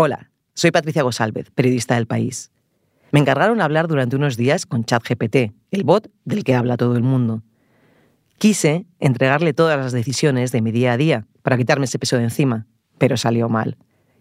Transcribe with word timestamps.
Hola, 0.00 0.30
soy 0.54 0.70
Patricia 0.70 1.02
Gosálvez, 1.02 1.50
periodista 1.50 1.96
del 1.96 2.06
país. 2.06 2.52
Me 3.10 3.18
encargaron 3.18 3.60
hablar 3.60 3.88
durante 3.88 4.14
unos 4.14 4.36
días 4.36 4.64
con 4.64 4.84
ChatGPT, 4.84 5.52
el 5.72 5.82
bot 5.82 6.08
del 6.24 6.44
que 6.44 6.54
habla 6.54 6.76
todo 6.76 6.96
el 6.96 7.02
mundo. 7.02 7.42
Quise 8.38 8.86
entregarle 9.00 9.54
todas 9.54 9.76
las 9.76 9.90
decisiones 9.90 10.52
de 10.52 10.62
mi 10.62 10.70
día 10.70 10.92
a 10.92 10.96
día 10.96 11.26
para 11.42 11.56
quitarme 11.56 11.86
ese 11.86 11.98
peso 11.98 12.16
de 12.16 12.22
encima, 12.22 12.68
pero 12.96 13.16
salió 13.16 13.48
mal. 13.48 13.76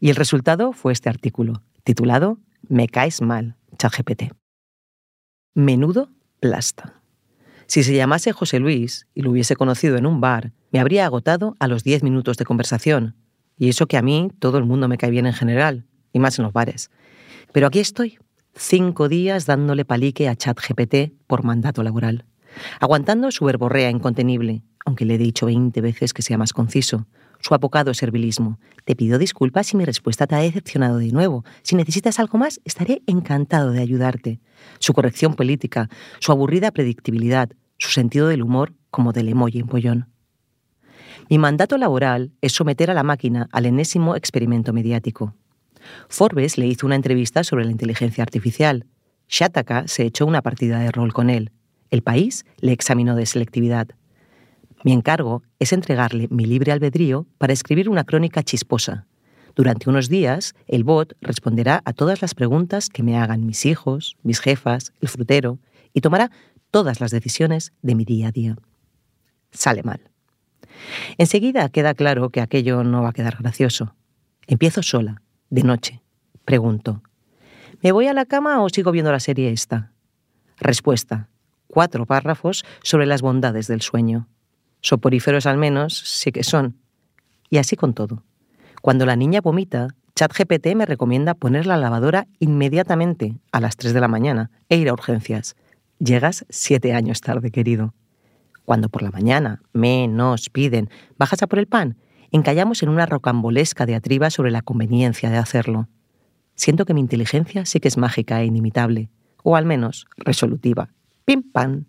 Y 0.00 0.10
el 0.10 0.16
resultado 0.16 0.72
fue 0.72 0.92
este 0.92 1.08
artículo, 1.08 1.62
titulado 1.84 2.40
Me 2.68 2.88
caes 2.88 3.22
mal, 3.22 3.54
ChatGPT. 3.78 4.32
Menudo 5.54 6.10
plasta. 6.40 7.00
Si 7.68 7.84
se 7.84 7.94
llamase 7.94 8.32
José 8.32 8.58
Luis 8.58 9.06
y 9.14 9.22
lo 9.22 9.30
hubiese 9.30 9.54
conocido 9.54 9.96
en 9.96 10.06
un 10.06 10.20
bar, 10.20 10.50
me 10.72 10.80
habría 10.80 11.06
agotado 11.06 11.54
a 11.60 11.68
los 11.68 11.84
10 11.84 12.02
minutos 12.02 12.38
de 12.38 12.44
conversación, 12.44 13.14
y 13.60 13.68
eso 13.68 13.86
que 13.86 13.98
a 13.98 14.02
mí 14.02 14.30
todo 14.38 14.56
el 14.56 14.64
mundo 14.64 14.88
me 14.88 14.96
cae 14.96 15.10
bien 15.10 15.26
en 15.26 15.34
general, 15.34 15.84
y 16.14 16.18
más 16.18 16.38
en 16.38 16.44
los 16.44 16.52
bares. 16.54 16.90
Pero 17.52 17.66
aquí 17.66 17.78
estoy, 17.78 18.18
cinco 18.54 19.10
días 19.10 19.44
dándole 19.44 19.84
palique 19.84 20.28
a 20.30 20.34
ChatGPT 20.34 21.12
por 21.26 21.44
mandato 21.44 21.82
laboral, 21.82 22.24
aguantando 22.80 23.30
su 23.30 23.44
verborrea 23.44 23.90
incontenible, 23.90 24.62
aunque 24.86 25.04
le 25.04 25.16
he 25.16 25.18
dicho 25.18 25.44
20 25.44 25.78
veces 25.82 26.14
que 26.14 26.22
sea 26.22 26.38
más 26.38 26.54
conciso, 26.54 27.06
su 27.40 27.54
apocado 27.54 27.92
servilismo. 27.92 28.58
Te 28.86 28.96
pido 28.96 29.18
disculpas 29.18 29.66
si 29.66 29.76
mi 29.76 29.84
respuesta 29.84 30.26
te 30.26 30.36
ha 30.36 30.38
decepcionado 30.38 30.96
de 30.96 31.12
nuevo. 31.12 31.44
Si 31.62 31.76
necesitas 31.76 32.18
algo 32.18 32.38
más, 32.38 32.62
estaré 32.64 33.02
encantado 33.06 33.72
de 33.72 33.80
ayudarte. 33.80 34.40
Su 34.78 34.94
corrección 34.94 35.34
política, 35.34 35.90
su 36.18 36.32
aburrida 36.32 36.70
predictibilidad, 36.70 37.50
su 37.76 37.90
sentido 37.90 38.28
del 38.28 38.42
humor 38.42 38.72
como 38.90 39.12
del 39.12 39.28
emoji 39.28 39.60
en 39.60 39.66
pollón. 39.66 40.06
Mi 41.30 41.38
mandato 41.38 41.78
laboral 41.78 42.32
es 42.40 42.54
someter 42.54 42.90
a 42.90 42.94
la 42.94 43.04
máquina 43.04 43.48
al 43.52 43.64
enésimo 43.64 44.16
experimento 44.16 44.72
mediático. 44.72 45.36
Forbes 46.08 46.58
le 46.58 46.66
hizo 46.66 46.86
una 46.86 46.96
entrevista 46.96 47.44
sobre 47.44 47.64
la 47.64 47.70
inteligencia 47.70 48.24
artificial. 48.24 48.84
Shataka 49.28 49.86
se 49.86 50.02
echó 50.02 50.26
una 50.26 50.42
partida 50.42 50.80
de 50.80 50.90
rol 50.90 51.12
con 51.12 51.30
él. 51.30 51.52
El 51.90 52.02
país 52.02 52.44
le 52.58 52.72
examinó 52.72 53.14
de 53.14 53.26
selectividad. 53.26 53.90
Mi 54.82 54.92
encargo 54.92 55.44
es 55.60 55.72
entregarle 55.72 56.26
mi 56.32 56.46
libre 56.46 56.72
albedrío 56.72 57.28
para 57.38 57.52
escribir 57.52 57.88
una 57.88 58.02
crónica 58.02 58.42
chisposa. 58.42 59.06
Durante 59.54 59.88
unos 59.88 60.08
días, 60.08 60.56
el 60.66 60.82
bot 60.82 61.16
responderá 61.20 61.80
a 61.84 61.92
todas 61.92 62.22
las 62.22 62.34
preguntas 62.34 62.88
que 62.88 63.04
me 63.04 63.16
hagan 63.16 63.46
mis 63.46 63.66
hijos, 63.66 64.16
mis 64.24 64.40
jefas, 64.40 64.92
el 65.00 65.06
frutero, 65.06 65.60
y 65.92 66.00
tomará 66.00 66.32
todas 66.72 67.00
las 67.00 67.12
decisiones 67.12 67.72
de 67.82 67.94
mi 67.94 68.04
día 68.04 68.28
a 68.28 68.32
día. 68.32 68.56
Sale 69.52 69.84
mal. 69.84 70.09
Enseguida 71.18 71.68
queda 71.68 71.94
claro 71.94 72.30
que 72.30 72.40
aquello 72.40 72.84
no 72.84 73.02
va 73.02 73.10
a 73.10 73.12
quedar 73.12 73.36
gracioso. 73.38 73.94
Empiezo 74.46 74.82
sola, 74.82 75.22
de 75.50 75.62
noche. 75.62 76.02
Pregunto, 76.44 77.02
¿me 77.82 77.92
voy 77.92 78.06
a 78.06 78.14
la 78.14 78.24
cama 78.24 78.62
o 78.62 78.68
sigo 78.68 78.92
viendo 78.92 79.12
la 79.12 79.20
serie 79.20 79.50
esta? 79.52 79.92
Respuesta, 80.58 81.28
cuatro 81.66 82.06
párrafos 82.06 82.64
sobre 82.82 83.06
las 83.06 83.22
bondades 83.22 83.66
del 83.66 83.82
sueño. 83.82 84.28
Soporíferos 84.80 85.46
al 85.46 85.58
menos 85.58 85.98
sí 85.98 86.32
que 86.32 86.42
son. 86.42 86.76
Y 87.48 87.58
así 87.58 87.76
con 87.76 87.94
todo. 87.94 88.24
Cuando 88.82 89.06
la 89.06 89.16
niña 89.16 89.40
vomita, 89.40 89.94
ChatGPT 90.14 90.74
me 90.74 90.86
recomienda 90.86 91.34
poner 91.34 91.66
la 91.66 91.76
lavadora 91.76 92.26
inmediatamente 92.38 93.38
a 93.52 93.60
las 93.60 93.76
3 93.76 93.92
de 93.92 94.00
la 94.00 94.08
mañana 94.08 94.50
e 94.68 94.76
ir 94.76 94.88
a 94.88 94.92
urgencias. 94.92 95.56
Llegas 95.98 96.46
siete 96.48 96.94
años 96.94 97.20
tarde, 97.20 97.50
querido. 97.50 97.94
Cuando 98.70 98.88
por 98.88 99.02
la 99.02 99.10
mañana 99.10 99.60
me 99.72 100.06
nos 100.06 100.48
piden, 100.48 100.90
¿bajas 101.18 101.42
a 101.42 101.48
por 101.48 101.58
el 101.58 101.66
pan? 101.66 101.96
Encallamos 102.30 102.84
en 102.84 102.88
una 102.88 103.04
rocambolesca 103.04 103.84
diatriba 103.84 104.30
sobre 104.30 104.52
la 104.52 104.62
conveniencia 104.62 105.28
de 105.28 105.38
hacerlo. 105.38 105.88
Siento 106.54 106.84
que 106.84 106.94
mi 106.94 107.00
inteligencia 107.00 107.64
sí 107.64 107.80
que 107.80 107.88
es 107.88 107.96
mágica 107.96 108.40
e 108.40 108.44
inimitable, 108.44 109.10
o 109.42 109.56
al 109.56 109.66
menos 109.66 110.06
resolutiva. 110.18 110.90
Pim 111.24 111.42
pam. 111.42 111.86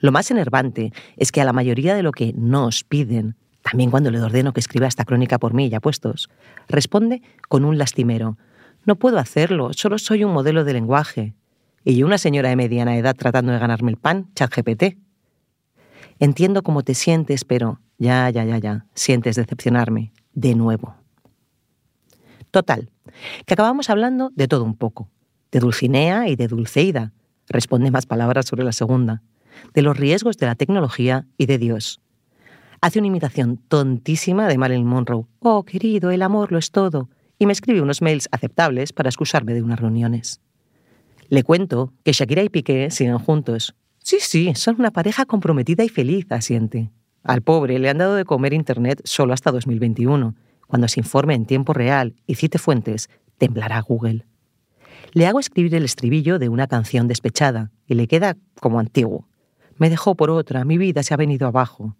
Lo 0.00 0.12
más 0.12 0.30
enervante 0.30 0.92
es 1.16 1.32
que 1.32 1.40
a 1.40 1.46
la 1.46 1.54
mayoría 1.54 1.94
de 1.94 2.02
lo 2.02 2.12
que 2.12 2.34
nos 2.36 2.84
piden, 2.84 3.34
también 3.62 3.90
cuando 3.90 4.10
le 4.10 4.20
ordeno 4.20 4.52
que 4.52 4.60
escriba 4.60 4.88
esta 4.88 5.06
crónica 5.06 5.38
por 5.38 5.54
mí 5.54 5.70
ya 5.70 5.80
puestos, 5.80 6.28
responde 6.68 7.22
con 7.48 7.64
un 7.64 7.78
lastimero. 7.78 8.36
No 8.84 8.96
puedo 8.96 9.18
hacerlo, 9.18 9.72
solo 9.72 9.96
soy 9.96 10.22
un 10.22 10.34
modelo 10.34 10.64
de 10.64 10.74
lenguaje. 10.74 11.32
Y 11.82 11.96
yo 11.96 12.04
una 12.04 12.18
señora 12.18 12.50
de 12.50 12.56
mediana 12.56 12.98
edad 12.98 13.16
tratando 13.16 13.52
de 13.52 13.58
ganarme 13.58 13.90
el 13.90 13.96
pan, 13.96 14.28
chat 14.34 14.54
GPT. 14.54 15.09
Entiendo 16.20 16.62
cómo 16.62 16.82
te 16.82 16.94
sientes, 16.94 17.44
pero 17.44 17.80
ya, 17.96 18.28
ya, 18.28 18.44
ya, 18.44 18.58
ya, 18.58 18.86
sientes 18.94 19.36
decepcionarme 19.36 20.12
de 20.34 20.54
nuevo. 20.54 20.94
Total, 22.50 22.90
que 23.46 23.54
acabamos 23.54 23.88
hablando 23.88 24.30
de 24.34 24.46
todo 24.46 24.64
un 24.64 24.76
poco, 24.76 25.08
de 25.50 25.60
Dulcinea 25.60 26.28
y 26.28 26.36
de 26.36 26.46
Dulceida, 26.46 27.12
responde 27.48 27.90
más 27.90 28.04
palabras 28.04 28.46
sobre 28.46 28.64
la 28.64 28.72
segunda, 28.72 29.22
de 29.72 29.80
los 29.80 29.96
riesgos 29.96 30.36
de 30.36 30.46
la 30.46 30.56
tecnología 30.56 31.26
y 31.38 31.46
de 31.46 31.56
Dios. 31.56 32.02
Hace 32.82 32.98
una 32.98 33.08
imitación 33.08 33.56
tontísima 33.56 34.46
de 34.46 34.58
Marilyn 34.58 34.86
Monroe. 34.86 35.26
Oh, 35.40 35.64
querido, 35.64 36.10
el 36.10 36.20
amor 36.22 36.52
lo 36.52 36.58
es 36.58 36.70
todo. 36.70 37.08
Y 37.38 37.46
me 37.46 37.52
escribe 37.52 37.80
unos 37.80 38.02
mails 38.02 38.28
aceptables 38.30 38.92
para 38.92 39.08
excusarme 39.08 39.54
de 39.54 39.62
unas 39.62 39.80
reuniones. 39.80 40.40
Le 41.28 41.44
cuento 41.44 41.94
que 42.04 42.12
Shakira 42.12 42.42
y 42.42 42.50
Piqué 42.50 42.90
siguen 42.90 43.18
juntos 43.18 43.74
Sí, 44.02 44.18
sí, 44.20 44.52
son 44.54 44.76
una 44.78 44.90
pareja 44.90 45.26
comprometida 45.26 45.84
y 45.84 45.88
feliz, 45.88 46.26
asiente. 46.30 46.90
Al 47.22 47.42
pobre 47.42 47.78
le 47.78 47.90
han 47.90 47.98
dado 47.98 48.14
de 48.14 48.24
comer 48.24 48.52
Internet 48.52 49.02
solo 49.04 49.34
hasta 49.34 49.52
2021. 49.52 50.34
Cuando 50.66 50.88
se 50.88 51.00
informe 51.00 51.34
en 51.34 51.46
tiempo 51.46 51.72
real 51.72 52.14
y 52.26 52.36
cite 52.36 52.58
fuentes, 52.58 53.10
temblará 53.38 53.80
Google. 53.80 54.24
Le 55.12 55.26
hago 55.26 55.40
escribir 55.40 55.74
el 55.74 55.84
estribillo 55.84 56.38
de 56.38 56.48
una 56.48 56.66
canción 56.66 57.08
despechada 57.08 57.70
y 57.86 57.94
le 57.94 58.06
queda 58.06 58.36
como 58.60 58.78
antiguo. 58.78 59.28
Me 59.76 59.90
dejó 59.90 60.14
por 60.14 60.30
otra, 60.30 60.64
mi 60.64 60.78
vida 60.78 61.02
se 61.02 61.14
ha 61.14 61.16
venido 61.16 61.46
abajo. 61.46 61.96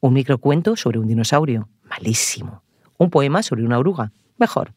Un 0.00 0.14
microcuento 0.14 0.76
sobre 0.76 0.98
un 0.98 1.08
dinosaurio, 1.08 1.68
malísimo. 1.84 2.62
Un 2.98 3.10
poema 3.10 3.42
sobre 3.42 3.64
una 3.64 3.78
oruga, 3.78 4.12
mejor. 4.36 4.74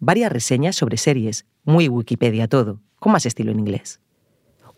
Varias 0.00 0.32
reseñas 0.32 0.76
sobre 0.76 0.96
series, 0.96 1.46
muy 1.64 1.88
Wikipedia 1.88 2.48
todo, 2.48 2.80
con 2.98 3.12
más 3.12 3.26
estilo 3.26 3.52
en 3.52 3.60
inglés. 3.60 4.00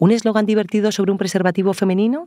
¿Un 0.02 0.10
eslogan 0.10 0.46
divertido 0.46 0.90
sobre 0.90 1.12
un 1.12 1.16
preservativo 1.16 1.74
femenino? 1.74 2.26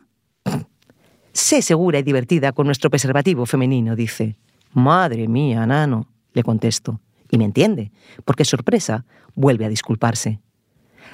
Sé 1.33 1.61
segura 1.61 1.99
y 1.99 2.03
divertida 2.03 2.53
con 2.53 2.67
nuestro 2.67 2.89
preservativo 2.89 3.45
femenino, 3.45 3.97
dice. 3.97 4.37
Madre 4.71 5.27
mía, 5.27 5.65
nano, 5.65 6.07
le 6.31 6.41
contesto. 6.41 7.01
Y 7.29 7.37
me 7.37 7.43
entiende, 7.43 7.91
porque 8.23 8.45
sorpresa, 8.45 9.03
vuelve 9.33 9.65
a 9.65 9.67
disculparse. 9.67 10.39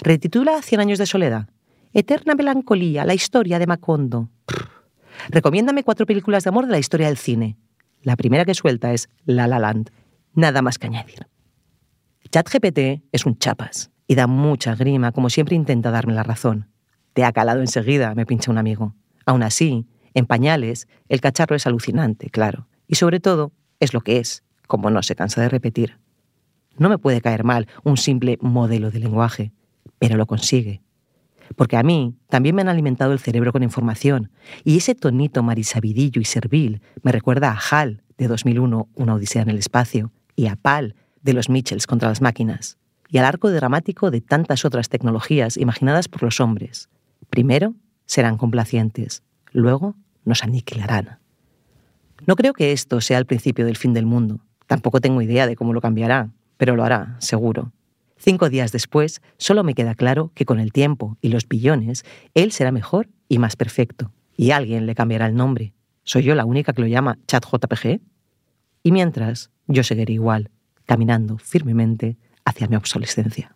Retitula 0.02 0.62
Cien 0.62 0.82
años 0.82 1.00
de 1.00 1.08
soledad. 1.08 1.50
Eterna 1.94 2.36
melancolía, 2.36 3.06
la 3.06 3.16
historia 3.16 3.58
de 3.58 3.66
Macondo. 3.66 4.30
Recomiéndame 5.30 5.84
cuatro 5.84 6.06
películas 6.06 6.44
de 6.44 6.50
amor 6.50 6.68
de 6.68 6.74
la 6.74 6.78
historia 6.78 7.08
del 7.08 7.18
cine. 7.18 7.58
La 8.04 8.16
primera 8.16 8.46
que 8.46 8.54
suelta 8.54 8.94
es 8.94 9.10
La 9.26 9.48
La 9.48 9.58
Land. 9.58 9.90
Nada 10.36 10.62
más 10.62 10.78
que 10.78 10.86
añadir. 10.86 11.26
ChatGPT 12.30 13.02
es 13.12 13.26
un 13.26 13.40
chapas 13.40 13.91
y 14.12 14.16
da 14.16 14.28
mucha 14.28 14.76
grima, 14.76 15.14
como 15.14 15.30
siempre 15.30 15.56
intenta 15.56 15.90
darme 15.90 16.12
la 16.12 16.24
razón. 16.24 16.68
Te 17.14 17.24
ha 17.24 17.32
calado 17.32 17.62
enseguida, 17.62 18.14
me 18.14 18.26
pincha 18.26 18.52
un 18.52 18.58
amigo. 18.58 18.94
Aún 19.26 19.42
así, 19.42 19.88
en 20.14 20.26
pañales, 20.26 20.90
el 21.08 21.22
cacharro 21.22 21.56
es 21.56 21.66
alucinante, 21.66 22.30
claro. 22.30 22.68
Y 22.90 22.96
sobre 22.96 23.22
todo, 23.22 23.54
es 23.80 23.94
lo 23.94 24.02
que 24.02 24.18
es, 24.18 24.44
como 24.68 24.90
no 24.90 25.02
se 25.02 25.16
cansa 25.16 25.40
de 25.40 25.48
repetir. 25.48 25.98
No 26.78 26.90
me 26.90 26.98
puede 26.98 27.22
caer 27.22 27.46
mal 27.46 27.70
un 27.86 27.96
simple 27.96 28.38
modelo 28.42 28.92
de 28.92 29.00
lenguaje, 29.00 29.54
pero 29.98 30.18
lo 30.18 30.26
consigue. 30.26 30.82
Porque 31.56 31.78
a 31.78 31.84
mí 31.84 32.18
también 32.28 32.54
me 32.54 32.64
han 32.64 32.68
alimentado 32.68 33.14
el 33.14 33.20
cerebro 33.20 33.54
con 33.54 33.64
información, 33.64 34.30
y 34.66 34.76
ese 34.76 34.94
tonito 34.94 35.42
marisabidillo 35.42 36.20
y 36.20 36.26
servil 36.26 36.82
me 37.02 37.14
recuerda 37.14 37.52
a 37.54 37.58
Hal 37.58 38.04
de 38.18 38.28
2001, 38.28 38.90
Una 38.94 39.14
Odisea 39.14 39.44
en 39.44 39.52
el 39.52 39.58
Espacio, 39.58 40.12
y 40.36 40.48
a 40.48 40.58
Pal 40.58 40.96
de 41.22 41.32
los 41.32 41.48
Mitchells 41.48 41.88
contra 41.88 42.10
las 42.10 42.20
máquinas 42.20 42.78
y 43.12 43.18
al 43.18 43.26
arco 43.26 43.52
dramático 43.52 44.10
de 44.10 44.22
tantas 44.22 44.64
otras 44.64 44.88
tecnologías 44.88 45.58
imaginadas 45.58 46.08
por 46.08 46.24
los 46.24 46.40
hombres. 46.40 46.90
Primero 47.30 47.76
serán 48.06 48.38
complacientes, 48.38 49.22
luego 49.52 49.96
nos 50.24 50.44
aniquilarán. 50.44 51.20
No 52.26 52.36
creo 52.36 52.54
que 52.54 52.72
esto 52.72 53.02
sea 53.02 53.18
el 53.18 53.26
principio 53.26 53.66
del 53.66 53.76
fin 53.76 53.94
del 53.94 54.06
mundo. 54.06 54.40
Tampoco 54.66 55.02
tengo 55.02 55.22
idea 55.22 55.46
de 55.46 55.58
cómo 55.58 55.74
lo 55.74 55.82
cambiará, 55.82 56.30
pero 56.56 56.76
lo 56.76 56.84
hará, 56.86 57.18
seguro. 57.20 57.74
Cinco 58.18 58.50
días 58.50 58.72
después, 58.72 59.22
solo 59.38 59.64
me 59.64 59.74
queda 59.74 59.96
claro 59.96 60.32
que 60.34 60.46
con 60.46 60.60
el 60.60 60.72
tiempo 60.72 61.18
y 61.22 61.30
los 61.30 61.48
billones, 61.48 62.06
él 62.34 62.52
será 62.52 62.72
mejor 62.72 63.10
y 63.28 63.40
más 63.40 63.56
perfecto. 63.56 64.12
Y 64.38 64.52
alguien 64.52 64.86
le 64.86 64.96
cambiará 64.96 65.26
el 65.26 65.36
nombre. 65.36 65.74
¿Soy 66.04 66.24
yo 66.24 66.36
la 66.36 66.46
única 66.46 66.72
que 66.74 66.82
lo 66.82 66.88
llama 66.88 67.18
ChatJPG? 67.28 68.00
Y 68.84 68.92
mientras, 68.92 69.50
yo 69.68 69.84
seguiré 69.84 70.14
igual, 70.14 70.50
caminando 70.86 71.38
firmemente 71.40 72.18
hacia 72.46 72.68
mi 72.68 72.76
obsolescencia. 72.76 73.56